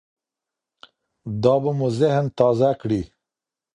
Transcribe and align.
دا 1.43 1.55
به 1.63 1.71
مو 1.77 1.87
ذهن 1.99 2.25
تازه 2.37 2.69
کړي. 2.81 3.01